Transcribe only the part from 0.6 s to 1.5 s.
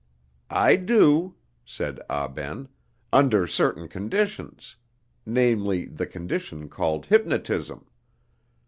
do,"